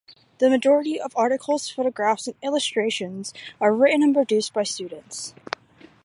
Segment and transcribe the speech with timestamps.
[0.39, 5.35] The majority of articles, photographs and illustrations are written and produced by students.